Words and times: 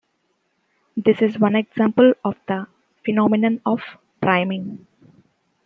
This 0.97 1.21
is 1.21 1.37
one 1.37 1.55
example 1.55 2.15
of 2.25 2.35
the 2.47 2.65
phenomenon 3.05 3.61
of 3.67 3.81
priming. 4.19 4.87